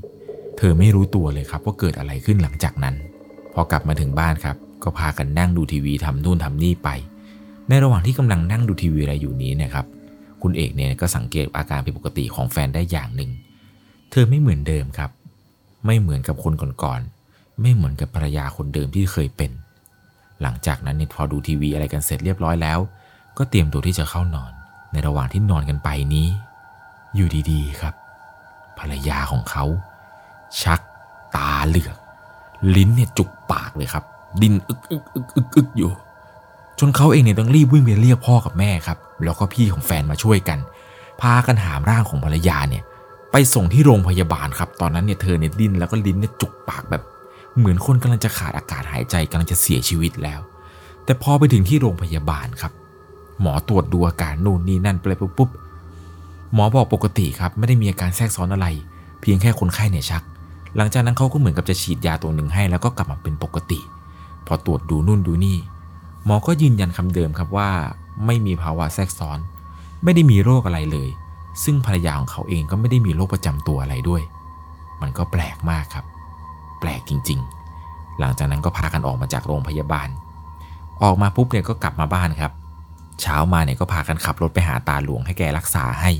[0.58, 2.96] เธอไม่รู้ตัวเลยครับว่าเกิดอะไรขึ้นหลังจากนั้น
[3.54, 6.90] พอกลับมาถึงบ้านครับ ก็พากันนั่งดูทีวีทำนู่นทำนี่ไป
[7.68, 9.86] ในระหว่างที่กำลังนั่งดูทีวีอะไรอยู่นี้นะครับ
[10.42, 13.32] คุณเอกเนี่ยก็สังเกตอาการผิดปกติของแฟนได้อย่างหนึ่ง
[14.12, 15.12] เธอไม่เหมือนเดิมครับ
[15.86, 19.52] ไม่เหมือนกับคนก่อนๆ ไม่เหมือนกับภรรยาคนเดิมที่เคยเป็น
[20.42, 22.80] หลังจากนั้นเนี่ยพอดูทีวีอะไรกันเสร็จเรียบร้อยแล้ว
[23.38, 24.51] ก็เตรียมตัวที่จะเข้านอน
[24.92, 26.27] ในระหว่างที่นอนกันไปนี้
[27.15, 27.94] อยู่ดีๆครับ
[28.80, 29.65] ภรรยาของเขา
[30.62, 30.80] ชัก
[31.36, 31.98] ตาเหลือก
[32.75, 34.04] ลิ้นเนี่ยจุกปากเลยครับ
[34.42, 35.92] ดินอึกอึกอึกอึกอึกอยู่
[36.80, 40.60] จนเขาเองเนี่ยต้องรีบวิ่งไปเรียกพ่อกับแม่ครับ แล้วก็พี่ของแฟนมาช่วยกัน
[41.22, 42.84] พากันหามร่างของภรรยาเนี่ย
[43.32, 47.04] ไปส่งที่โรงพยาบาลครับ ตอนนั้นเนี่ยเธอเนี่ยดิ้นแล้วก็ลิ้นเนี่ยจุกปากแบบ
[47.58, 50.40] เหมือนคนกำลังจะขาดอากาศหายใจกำลังจะเสียชีวิตแล้ว
[51.06, 52.74] แต่พอไปถึงที่โรงพยาบาลครับ
[53.42, 55.50] หมอตรวจดูอาการนู่นนี่นั่นไปปุ๊บปุ๊บ
[56.54, 58.68] หมอบอกปกติครับไม่ได้มีอาการแทรกซ้อนอะไร
[59.22, 60.24] เพียงแค่คนไข้เนี่ยชัก
[60.76, 63.80] หลังจากนั้นเขาก็เหมือนกับจะฉีดยาตัวหนึ่งให้แล้วก็กลับมาเป็นปกติ
[64.48, 65.58] พอตรวจดูนู่นดูนี่
[66.26, 67.70] หมอก็ยืนยันคำเดิมครับว่า
[68.26, 69.40] ไม่มีภาวะแทรกซ้อน
[70.04, 71.10] ไม่ได้มีโรคอะไรเลย
[71.64, 74.22] ซึ่งภรรยาของเขาเองก็ไม่ได้มีโรคประจำตัวอะไรด้วย
[75.02, 76.06] มันก็แปลกมากครับ
[76.88, 77.39] ลกจริง
[77.80, 80.10] ๆ หลังจากนั้นก็พากันออกมาจากโรงพยาบาล
[81.03, 82.51] ออกมาปุ๊บเนี่ยก็กลับมาบ้านครับ
[83.22, 86.12] เช้ามาเนี่ยก็พากันขับรถไปหาตาหลวงให้แกรักษาให้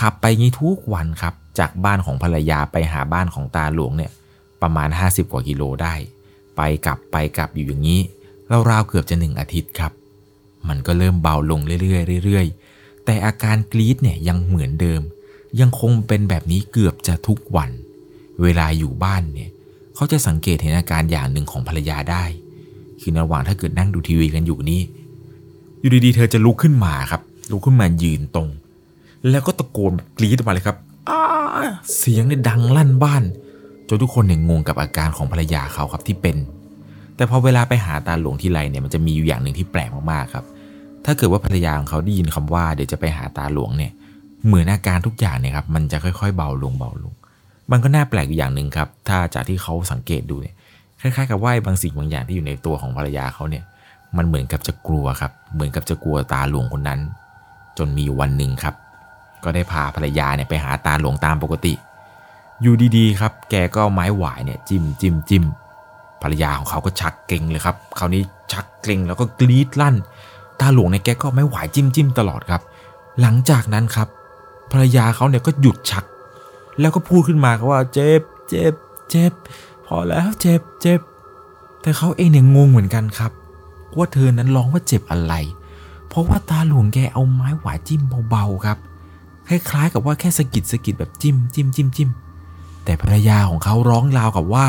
[0.00, 4.12] ขับไปงี้ทุกวันครับ จากบ้านของภรรยาไปหาบ้านของตาหลวงเนี่ย
[4.62, 5.94] ประมาณ 50 กว่ากิโลได้
[6.56, 8.00] ไปกลับไปกลับอยู่อย่างนี้
[8.70, 9.92] ราวๆเกือบจะหนึ่งอาทิตย์ครับ
[10.68, 15.02] มันก็เริ่มเบาลงเรื่อยๆเรื่อยๆ แต่อาการกรีดเนี่ยยังเหมือนเดิม
[15.60, 17.70] ยังคงเป็นแบบนี้เกือบจะทุกวัน
[18.42, 19.50] เวลาอยู่บ้านเนี่ย
[19.94, 22.24] เขาจะสังเกตเห็นอาการอย่างหนึ่งของภรรยาได้
[23.00, 24.80] คือระหว่างถ้าเกิดนั่งดูทีวีกันอยู่นี้
[25.80, 28.48] อยู่ดีๆ เธอจะลุกขึ้นมาครับ ลุกขึ้นมายืนตรง
[29.30, 30.76] แล้วก็ตะโกนกรี๊ดออกมาเลยครับ
[31.96, 33.22] เสียงเนี่ยดังลั่นบ้าน
[33.88, 36.36] จนทุกคนเนี่ยงงกับอาการของภรรยาเขาครับที่เป็น
[37.16, 40.44] แต่พอเวลาไปหาตาหลวงที่ไรเนี่ยมันจะมีอยู่อย่างหนึ่งที่แปลกมากๆครับ
[41.04, 43.92] ถ้าเกิดว่าภรรยาของเขาได้ยินคำว่าเดี๋ยวจะไปหาตาหลวงเนี่ย
[44.46, 47.12] เหมือนอาการทุกอย่างเนี่ยครับมันจะค่อยๆเบาลงเบาลง
[47.70, 50.54] มันก็น่าแปลกอยู่อย่างหนึ่งครับ ถ้าจากที่เขาสังเกตดูเนี่ย
[51.00, 53.64] คล้ายๆกับว่าบางสิ่งบางอย่างที่อยู่ในตัวของภรรยาเขาเนี่ย
[54.16, 57.00] มันเหมือนกับจะกลัวครับ เหมือนกับจะกลัวตาหลวงคนนั้น
[57.78, 58.74] จนมีวันหนึ่งครับ
[59.44, 61.74] ก็ได้พาภรรยาเนี่ยไปหาตาหลวงตามปกติ
[62.62, 65.44] อยู่ดีๆ ครับ แกก็ไม้หวายเนี่ยจิ้มจิ้มจิ้ม
[66.22, 68.22] ภรรยาของเขาก็ชักเกร็งเลยครับ คราวนี้
[68.52, 69.96] ชักเกร็งแล้วก็กรีดลั่น
[70.60, 72.62] ตาหลวงเนี่ยแกก็ไม้หวายจิ้มจิ้มตลอดครับ
[73.20, 74.08] หลังจากนั้นครับ
[74.72, 76.04] ภรรยาเขาเนี่ยก็หยุดชัก
[76.80, 78.74] แล้วก็พูดขึ้นมาว่าเจ็บเจ็บ
[79.10, 79.32] เจ็บ
[79.86, 81.00] พอแล้วเจ็บเจ็บ
[81.82, 83.32] แต่เขาเองเนี่ยงงเหมือนกันครับ
[83.96, 85.34] ว่าเธอนั้นร้องว่าเจ็บอะไร
[86.08, 88.78] เพราะว่าตาหลวงแกเอาไม้หวายจิ้มเบาๆครับ
[89.48, 92.10] คล้ายๆกับว่าแค่สะกิดสะกิดแบบจิ้มจิ้มจิ้มจิ้ม
[92.84, 94.66] แต่ภรรยาของเขาร้องราวกับว่า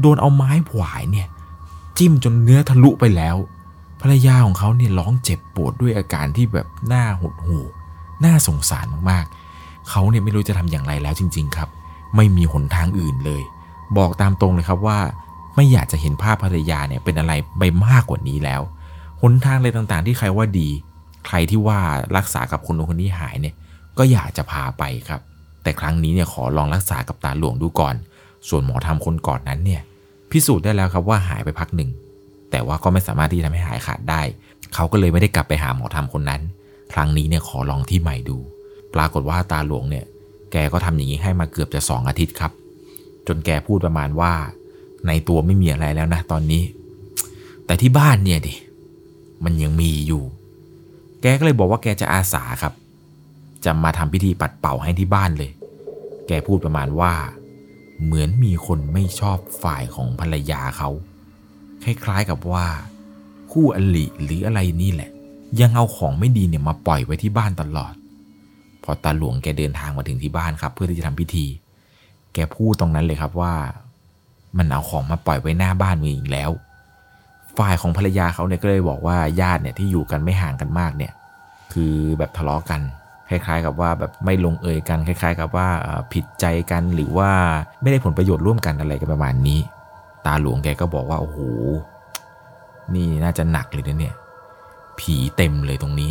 [0.00, 1.28] โดนเอาไม้หวายเนี่ย
[1.98, 3.36] จิ้มจนเนื้อทะลุไปแล้ว
[4.00, 7.64] ภรรยาของเขาเนี่ยร้องเจ็บปวดด้วยอาการที่แบบหน้าหดหู่
[8.24, 9.45] น่าสงสารมากๆ
[9.90, 11.68] เขาเนี่ยไม่รู้จะทำอย่างไรแล้วจริง ๆ ครับ
[12.16, 13.42] ไม่มีหนทางอื่นเลย
[13.98, 14.98] บอกตามตรงเลยครับว่า
[15.56, 18.60] ไม่อยากจะเห็นภาพภรรยาเนี่ยเป็นอะไรไปมากกว่านี้แล้ว
[19.22, 20.68] หนทางอะไรต่างๆ ที่ใครว่าดี
[21.26, 21.78] ใครที่ว่า
[22.16, 23.54] รักษากับคนคนนี้หายเนี่ย
[23.98, 25.20] ก็อยากจะพาไปครับ
[25.62, 27.94] แต่ครั้งนี้เนี่ยขอลองรักษากับตาหลวงดูก่อน
[28.48, 29.82] ส่วนหมอทำคนก่อนนั้นเนี่ย
[30.30, 31.90] พิสูจน์ได้แล้วครับว่าหายไปพักหนึ่ง
[32.50, 34.22] แต่ว่าก็ไม่สามารถที่จะทำให้หายขาดได้
[34.74, 36.42] เขาก็เลยไม่ได้กลับไปหาหมอทำคนนั้น
[36.92, 38.38] ครั้งนี้เนี่ยขอลองที่ใหม่ดู
[38.96, 40.04] ปรากฏว่าตาหลวงเนี่ย
[40.52, 42.52] แกก็ทำอย่างนี้ให้มาเกือบจะสองอาทิตย์ครับ
[43.26, 44.32] จนแกพูดประมาณว่า
[45.06, 46.62] ในตัวไม่มีอะไรแล้วนะตอนนี้
[47.66, 48.54] แต่ที่บ้านเนี่ยดิ
[49.44, 50.22] มันยังมีอยู่
[51.22, 52.74] แกก็เลยบอกว่าแกจะอาสาครับ
[53.64, 55.50] จะมาทำพิธีปัดเป่าให้ที่บ้านเลย
[56.28, 57.12] แกพูดประมาณว่า
[58.04, 60.90] เหมือนมีคนไม่ชอบฝ่ายของภรรยาเขา
[61.84, 62.66] คล้ายๆกับว่า
[63.52, 65.10] คู่อลิหรืออะไรนี่แหละ
[65.60, 67.94] ยังเอาของไม่ดีเนี่ยมาปล่อยไว้ที่บ้านตลอด
[68.86, 71.46] พอตาหลวงแกเดินทางมาถึงที่บ้านครับ เพื่อที่จะทำพิธี
[72.34, 73.54] แกพูดตรงนั้นเลยครับว่า
[74.58, 76.50] มันเอาของมาปล่อยไว้หน้าบ้านมึงอีกแล้ว
[77.58, 81.12] ฝ่ายของภรรยาเขาเนี่ยก็เลยบอกว่าญาติเนี่ยที่อยู่กันไม่ห่างกันมากเนี่ย
[81.72, 82.80] คือแบบทะเลาะกัน
[83.28, 85.68] คล้ายๆ กับว่าแบบไม่ลงเอยกันคล้าย ๆ กับว่า
[86.12, 87.30] ผิดใจกันหรือว่า
[87.82, 89.60] ไม่ได้ผลประโยชน์ร่วมกันอะไรกันประมาณนี้
[90.26, 91.38] ตาหลวงแกก็บอกว่าโอ้โห
[92.94, 94.14] นี่น่าจะหนักเลยนะเนี่ย
[94.98, 96.10] ผีเต็มเลยตรงนี้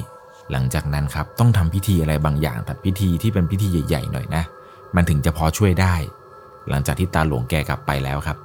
[0.52, 4.44] หลังจากนั้นครับต้องทำพิธีอะไรบางอย่างแต่พิธีที่เป็นพิธีใหญ่ๆหน่อยนะ
[4.96, 5.96] มันถึงจะพอช่วยได้
[6.70, 8.38] หลังจากที่ตาหลวงแกกลับไปแล้วครับ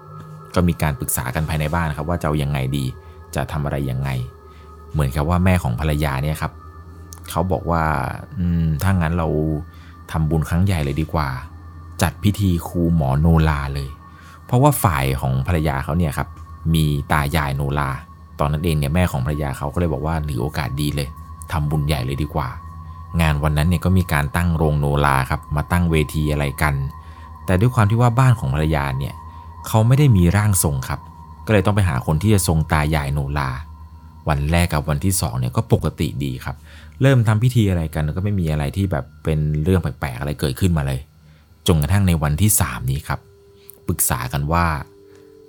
[0.55, 2.85] ก็มีการปรึกษากันภายในบ้านครับ ว่าจะเอายังไงดี
[3.35, 4.09] จะทำอะไรยังไง
[4.93, 6.53] เหมือนกับว่าแม่ของภรรยาเนี่ยครับ
[7.31, 7.83] เขาบอกว่า
[8.39, 9.29] อืมถ้างั้นเรา
[10.13, 11.29] ทำบุญครั้งใหญ่เลยดีกว่า
[12.03, 13.89] จัดพิธีครูหมอโนลาเลย
[14.47, 16.29] เพราะว่าฝ่ายของภรรยาเขาเนี่ยครับ
[16.75, 17.91] มีตายายโนลา
[18.41, 21.09] ตอนนั้นเองเนี่ยแม่ของภรรยาเขาก็เลยบอกว่าหรือโอกาสดีเลย
[21.53, 22.49] ทำบุญใหญ่เลยดีกว่า
[23.21, 26.75] งานวันนั้นเนี่ยก็มีการตั้งโรงโนลาครับมาตั้งเวทีอะไรกัน
[27.45, 29.15] แต่ด้วยความที่ว่าบ้านของภรรยาเนี่ย
[29.67, 31.01] เขาไม่ได้มีร่างทรงครับ
[31.47, 33.51] ก็เลยต้องไปหาคนที่จะทรงตายายโนลา
[34.29, 36.57] วันแรกกับวันที่2เนี่ยก็ปกติดีครับ
[37.03, 41.01] เริ่มทำพิธีอะไรกันก็ไม่มีอะไรที่แบบเป็นเรื่องแปลกๆอะไรเกิดขึ้นมาเลย
[41.67, 43.21] จนกระทั่งในวันที่ 3 นี้ครับ
[43.87, 44.67] ปรึกษากันว่า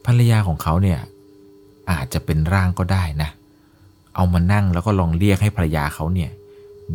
[0.06, 1.00] ภรรยาของเขาเนี่ย
[1.92, 3.30] อาจจะเป็นร่างก็ได้นะ
[4.16, 6.32] เอามานั่งแล้วก็ลองเรียกให้ภรรยาเขาเนี่ย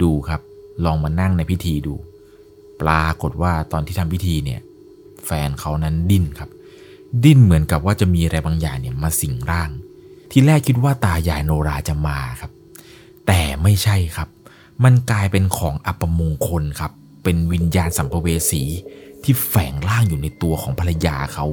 [0.03, 0.41] ดูครับ
[0.85, 1.95] ลองมานั่งในพิธีดู
[2.81, 4.61] ปรากฏว่าตอนที่ทำพิธีเนี่ย
[5.25, 6.51] แฟนเขานั้นดิ้นครับ
[7.25, 9.71] ดิ้นเหมือนกับว่าจะมีอะไรบางอย่างเนี่ยมาสิงร่าง
[10.31, 12.51] ที่แรกคิดว่าตายายโนราจะมาครับ
[13.27, 14.29] แต่ไม่ใช่ครับ
[14.85, 18.63] มันกลายเป็นของอัปมงคลครับ เป็นวิญญาณสัมภเวสี
[19.23, 21.47] ที่แฝงร่างอยู่ในตัวของภรรยาเขา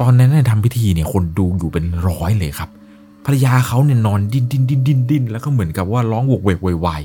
[0.00, 2.70] ตอนนั้นเนี่ยทำพิธีเนี่ยคนดูอยู่เป็นร้อยเลยครับ
[3.24, 7.02] ภรรยาเขาเนี่ยนอนดิ้นดิ้นดิ้นดิ้นดิ้นแล้วก็เหมือนกับว่าร้องวกเวกววาย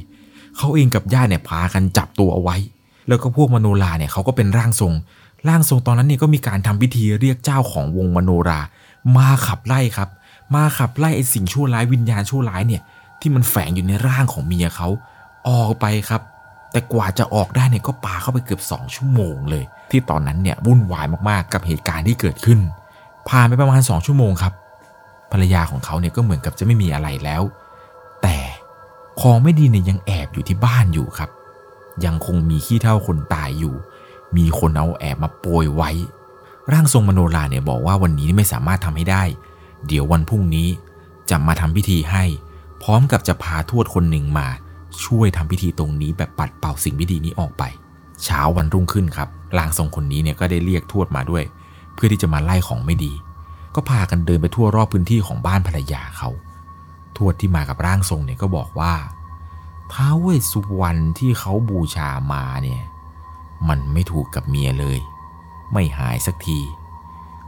[0.58, 2.58] เขาเองกับญาติเนี่ยพากันจับตัวเอาไว้
[3.08, 4.93] แล้วก็พวกมโนราเนี่ยเขาก็เป็นร่างทรง
[5.47, 8.60] ร่างทรงตอนนั้นเนี่ยก็มีการทำพิธีเรียกเจ้าของวงมโนรา
[9.17, 10.10] มาขับไล่ครับ
[10.56, 12.82] มาขับไล่ไอ้สิ่งชั่วร้ายวิญญาณชั่วร้ายเนี่ย
[13.21, 14.88] ที่มันแฝงอยู่ในร่างของเมียเขา
[15.49, 16.21] ออกไปครับ
[16.71, 22.60] แต่กว่าจะออกได้เนี่ยก็ปาเข้าไปเกือบ 2 ชั่วโมงเลย ที่ตอนนั้นเนี่ยวุ่นวายมากๆกับเหตุการณ์ที่เกิดขึ้น
[23.30, 24.54] ผ่านไปประมาณ 2 ชั่วโมงครับ
[25.32, 27.42] ภรรยาของเขาเนี่ยก็เหมือนกับจะไม่มีอะไรแล้ว
[28.24, 28.38] แต่
[29.22, 31.30] ของไม่ดีเนี่ยยังแอบอยู่ที่บ้านอยู่ครับ
[32.06, 33.76] ยังคงมีขี้เท่าคนตายอยู่
[34.38, 35.92] มีคนเอาแอบมาโปรยไว้
[36.72, 39.24] ร่างทรงมโนราเนี่ยบอกว่าวันนี้ไม่สามารถทำให้ได้
[39.88, 40.68] เดี๋ยววันพรุ่งนี้
[41.30, 42.24] จะมาทำพิธีให้
[42.84, 44.48] พร้อมกับจะพาทวดคนหนึ่งมา
[45.06, 47.64] ช่วยทำพิธีตรงนี้แบบปัดเป่าสิ่งไม่ดีนี้ออกไป
[48.24, 51.44] เช้าวันรุ่งขึ้นครับร่างทรงคนนี้เนี่ยก็ได้เรียกทวดมาด้วย
[51.94, 53.14] เพื่อที่จะมาไล่ของไม่ดี
[53.76, 56.30] ก็พากันเดินไปทั่วรอบพื้นที่ของบ้านภรรยาเขา
[57.16, 58.94] ทวดที่มากับร่างทรงเนี่ยก็บอกว่า
[59.94, 62.84] ท้าวเวสสุวรรณที่เขาบูชามาเนี่ย
[63.70, 65.00] มันไม่ถูกกับเมียเลย
[65.74, 66.60] ไม่หายสักที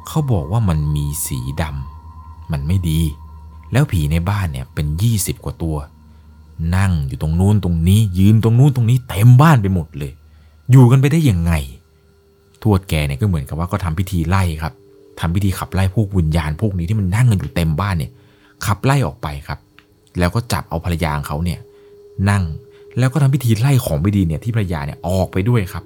[0.08, 3.02] เขาบอกว่ามันมีสีดำมันไม่ดี
[3.72, 5.78] แล้วผีในบ้านเนี่ยเป็นยี่สิบกว่าตัว
[6.76, 10.12] นั่งอยู่ตรงนู้นตรงนี้ ยืนตรงนู้นตรงนี้เต็มบ้านไปหมดเลย
[10.72, 11.54] อยู่กันไปได้ยังไง
[12.62, 14.74] ทวดแกเนี่ยก็เหมือนกับว่าก็ทำพิธีไล่ครับ
[15.20, 18.12] ทำพิธีขับไล่พวกวิญญาณพวกนี้ที่มันนั่งกันอยู่เต็มบ้านเนี่ย
[18.66, 19.60] ขับไล่ออกไปครับ
[20.20, 21.60] แล้วก็จับเอาภรรยาของเขาเนี่ย
[22.30, 22.44] นั่ง
[23.00, 25.84] แล้วก็ทำพิธีไล่ของไม่ดีเนี่ยที่ภรรยาเนี่ยออกไปด้วยครับ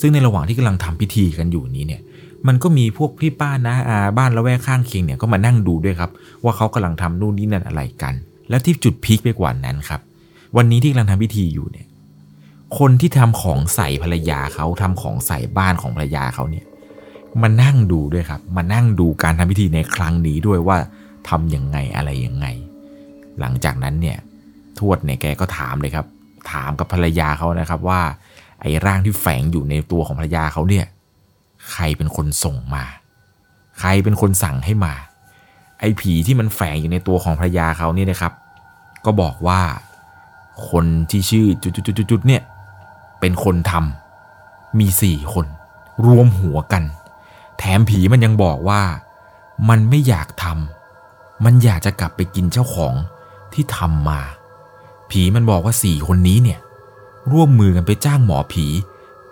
[0.00, 2.00] ซึ่งในระหว่างที่กำลังทำพิธีกันอยู่นี้เนี่ย
[2.46, 6.10] มันก็มีพวกพี่ป้านะอาบ้านละแวกข้างเคียงเนี่ยก็มานั่งดูด้วยครับ
[6.44, 8.14] ว่าเขากำลังทำนู่นนี่นั่นอะไรกัน
[8.48, 10.00] แล้วที่จุดพีคไปกว่านั้นครับ
[10.56, 11.86] วันนี้ที่กำลังทำพิธีอยู่เนี่ย
[12.78, 16.64] คนที่ทำของใส่ภรรยาเขาทำของใส่บ้านของภรรยาเขาเนี่ย
[17.42, 20.78] มานั่งดูด้วยครับ มานั่งดูการทำพิธีในครั้งนี้ด้วยว่า
[21.28, 22.46] ทํำยังไงอะไรยังไง
[23.40, 24.18] หลังจากนั้นเนี่ย
[24.78, 26.06] ทวดเนี่ยแกก็ถามเลยครับ
[26.52, 28.00] ถามกับภรรยาเขานะครับว่า
[28.60, 30.86] ไอ้ร่างที่แฝงอยู่ในตัวของภรรยาเขาเนี่ย
[31.72, 32.84] ใครเป็นคนส่งมา
[33.80, 34.94] ใครเป็นคนสั่งให้มา
[35.80, 38.32] ไอ้ผีที่มันแฝงอยู่ในตัวของภรรยาเขาเนี่ยนะครับ
[39.04, 39.60] ก็บอกว่า
[40.70, 42.42] คนที่ชื่อจุดๆๆเนี่ย
[43.20, 45.46] เป็นคนทำมีสี่คน
[46.06, 46.82] รวมหัวกัน
[47.64, 48.82] แถมผีมันยังบอกว่า
[49.68, 52.94] มันไม่อยากทำมันอยากจะกลับไปกินเจ้าของ
[53.52, 54.20] ที่ทำมา
[55.10, 56.58] ผีมันบอกว่าสี่คนนี้เนี่ย
[57.32, 58.66] ร่วมมือกันไปจ้างหมอผี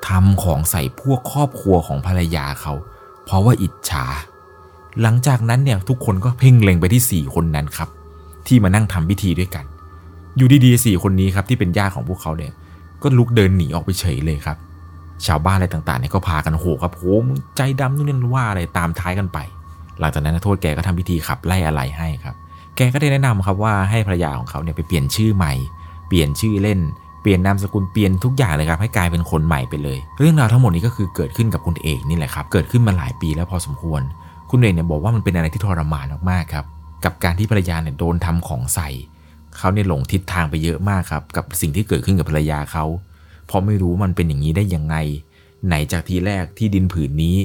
[0.08, 2.74] ทำของใส่พวกครอบครัวของภรรยาเขา
[3.24, 4.06] เพราะว่าอิจฉา
[5.00, 7.88] หลังจากนั้นเนี่ยทุกคนก็เพ่งเล็งไปที่สี่คนนั้นครับ
[8.46, 9.64] ที่มานั่งทำพิธีด้วยกัน
[10.36, 12.52] อยู่ดีๆสี่คนนี้ครับที่เป็นญาติของพวกเขาเนี่ย
[13.02, 14.58] ก็ลุกเดินหนีออกไปเฉยเลยครับ
[15.26, 17.24] ชาวบ้านอะไรต่างๆเนี่ยก็พากันโหครับโหม
[17.56, 19.38] ใจดำนู่นนี่ว่าอะไรตามท้ายกันไป
[20.00, 22.34] หลังจากนั้นโทษแกก็ทำพิธีขับไล่อะไรให้ครับ
[22.76, 25.52] แกก็ได้แนะนำครับว่าให้ภรรยาของเขาเนี่ยไปเปลี่ยนชื่อใหม่
[26.08, 26.80] เปลี่ยนชื่อเล่น
[27.22, 34.02] เปลี่ยนนามสกุลเปลี่ยนทุกอย่างเลยครับให้กลายเป็นคนใหม่ไปเลย เรื่องราวทั้งหมดนี้ก็คือเกิดขึ้นกับคุณเอกนี่แหละครับ เกิดขึ้นมาหลายปีแล้วพอสมควร
[34.50, 36.64] คุณเอกเนี่ยบอกว่ามันเป็นอะไรที่ทรมานมากๆครับ
[37.04, 38.88] กับการที่ภรรยาเนี่ยโดนทำของใส่
[39.58, 42.84] เขาเนี่ยหลงทิศทางไปเยอะมากครับกับสิ่งที่เกิดขึ้นกับภรรยาเขา
[43.50, 44.96] เพราะไม่รู้มันเป็นอย่างนี้ได้ยังไง
[45.66, 47.36] ไหนจากทีแรกที่ดินผืนนี้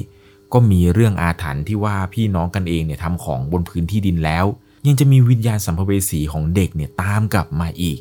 [0.52, 4.44] ก็มีเรื่องอาถรรพ์ที่ว่าพี่น้องกันเองเนี่ยทำของบนพื้นที่ดินแล้ว
[4.86, 7.98] ยังจะมีวิญญาณสัมภเวสีของเด็กเนี่ยตามกลับมาอีก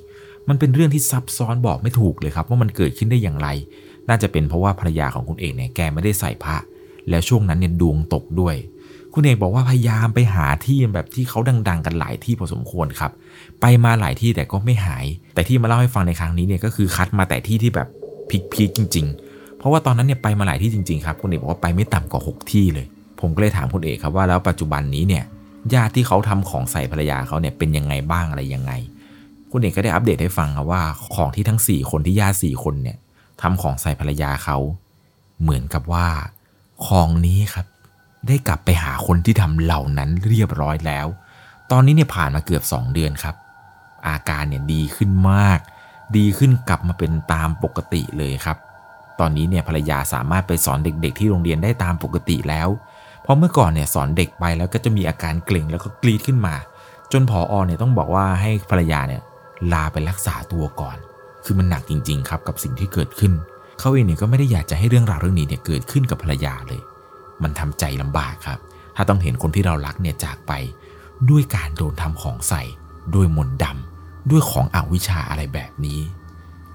[0.47, 3.47] มันเป็นเรื่องที่ซับซ้อนบอกไม่ถูกเลยครับว่ามันเกิดขึ้นได้อย่างไร
[4.09, 6.57] น่าจะเป็นเพราะว่าภรรยาของคุณเอกเนี่ยแกไม่ได้ใส่พระ
[7.09, 8.55] แล้วช่วงนั้นเนี่ยดวงตกด้วย
[9.17, 13.11] คุณเอกบอกว่าพยายามไปหาที่แบบที่เขาดัง ๆ กันหลายที่พอสมควรครับ
[13.61, 17.87] ไปมาหลายที่แต่ก็ไม่หาย แต่ที่มาเล่าให้ฟังในครั้งนี้เนี่ยก็คือคัดมาแต่ที่ที่แบบ
[18.53, 22.85] พีคๆจริง ๆ เพราะว่าตอนนั้นเนี่ยไปมาหลายที่จริงๆครับคุณเอกบอกว่าไปไม่ต่ำกว่า 6 ที่เลย
[23.19, 25.23] ผมก็เลยถามคุณเอกครับว่าแล้วปัจจุบันนี้เนี่ย
[25.73, 28.71] ญาติที่เขาทำของใส่ภรรยาเขาเนี่ยเป็นยังไงบ้างอะไรยังไง
[29.51, 30.81] คุณเอกก็ได้อัปเดตให้ฟังครับว่า
[31.15, 32.97] ของที่ทั้ง 4 คนที่ญาติ4คนเนี่ย
[33.41, 34.57] ทำของใส่ภรรยาเขา
[35.41, 36.07] เหมือนกับว่า
[36.85, 37.65] ของนี้ครับ
[38.27, 41.07] ได้กลับไปหาคนที่ทำเหล่านั้นเรียบร้อยแล้ว
[41.71, 43.35] ตอนนี้เนี่ยผ่านมาเกือบ 2 เดือนครับ
[44.07, 45.59] อาการเนี่ยดีขึ้นมาก
[46.17, 48.57] ดีขึ้นกลับมาเป็นตามปกติเลยครับ
[49.19, 52.69] ตอนนี้เนี่ยภรรยาสามารถไปสอนเด็ก ๆ ที่โรงเรียนได้ตามปกติแล้ว
[53.21, 56.55] เพราะเมื่อก่อนเนี่ยสอนเด็กไปแล้วก็จะมีอาการเกร็งแล้วก็กรีดขึ้นมา
[57.11, 59.21] จนผออเนี่ยต้องบอกว่าให้ภรรยาเนี่ย
[59.73, 60.97] ลาไปรักษาตัวก่อน
[61.45, 63.33] คือมันหนักจริง ๆ ครับกับสิ่งที่เกิดขึ้น
[63.79, 66.81] เขาเองเนี่ยก็ไม่ได้อยากจะให้เรื่องราวเรื่องนี้เนี่ยเกิดขึ้นกับภรรยาเลย
[67.43, 68.59] มันทำใจลำบากครับ
[68.95, 70.51] ถ้าต้องเห็นคนที่เรารักเนี่ยจากไป
[71.29, 72.63] ด้วยการโดนทำของใส่
[73.15, 75.99] ด้วยมนต์ดำด้วยของอวิชชาอะไรแบบนี้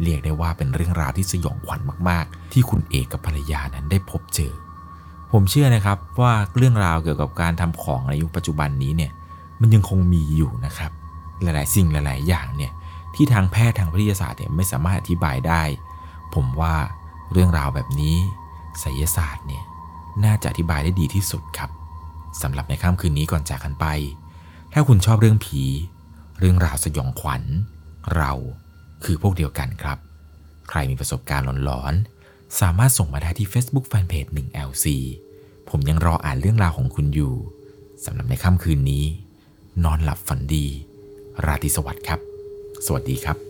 [0.03, 4.53] เรียกได้ว่าเป็นเรื่องราวที่สยองขวัญมาก ๆ ที่คุณเอกกับภรรยานั้นได้พบเจอ
[5.33, 9.13] ผมเชื่อนะครับว่าเรื่องราวเกี่ยวกับการทำของในยุคปัจจุบันนี้เนี่ย
[9.61, 10.91] มันยังคงมีอยู่นะครับ
[11.43, 12.73] หลาย ๆ สิ่งหลาย ๆ อย่างเนี่ย
[13.15, 15.63] ที่ทางแพทย์ทางวิทยาศาสตร์เนี่ยไม่สามารถอธิบายได้
[16.35, 16.75] ผมว่า
[17.33, 18.17] เรื่องราวแบบนี้
[18.81, 19.65] ไสยศาสตร์เนี่ย
[20.25, 21.71] น่าจะอธิบายได้ดีที่สุดครับ
[22.43, 23.87] สำหรับในค่ำคืนนี้ก่อนจากกันไป
[24.73, 25.63] ถ้าคุณชอบเรื่องผี
[26.39, 27.43] เรื่องราวสยองขวัญ
[28.17, 28.33] เรา
[29.05, 29.99] คือพวกเดียวกันครับ
[30.69, 34.87] ใครมีประสบการณ์หลอนๆ สามารถส่งมาได้ที่ Facebook Fanpage 1LC
[35.71, 37.35] ผมยังรออ่านเรื่องราวของคุณอยู่
[38.05, 39.05] สำหรับในค่ำคืนนี้
[39.85, 40.67] นอนหลับฝันดี
[41.47, 42.21] ราตรีสวัสดิ์ครับ
[42.87, 43.50] สวัสดีครับ